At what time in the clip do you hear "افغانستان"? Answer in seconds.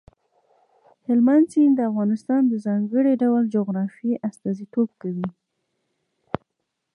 1.91-2.41